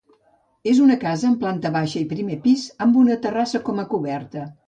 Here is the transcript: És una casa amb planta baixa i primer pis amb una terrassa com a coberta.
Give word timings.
És 0.69 0.79
una 0.85 0.95
casa 1.03 1.27
amb 1.29 1.37
planta 1.43 1.71
baixa 1.75 2.01
i 2.01 2.07
primer 2.15 2.39
pis 2.47 2.65
amb 2.87 2.99
una 3.05 3.21
terrassa 3.27 3.65
com 3.71 3.85
a 3.85 3.89
coberta. 3.93 4.47